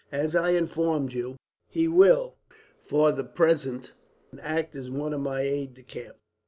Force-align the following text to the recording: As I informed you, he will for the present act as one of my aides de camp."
As 0.11 0.35
I 0.35 0.49
informed 0.49 1.13
you, 1.13 1.37
he 1.69 1.87
will 1.87 2.35
for 2.81 3.11
the 3.11 3.23
present 3.23 3.93
act 4.39 4.75
as 4.75 4.89
one 4.89 5.13
of 5.13 5.21
my 5.21 5.41
aides 5.41 5.75
de 5.75 5.83
camp." 5.83 6.15